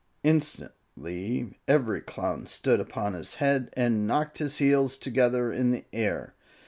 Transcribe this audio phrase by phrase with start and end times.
[0.23, 6.33] Instantly every Clown stood upon his head and knocked his heels together in the air.